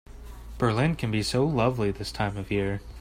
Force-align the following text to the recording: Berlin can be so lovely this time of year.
Berlin 0.57 0.95
can 0.95 1.11
be 1.11 1.21
so 1.21 1.45
lovely 1.45 1.91
this 1.91 2.11
time 2.11 2.35
of 2.35 2.49
year. 2.49 2.81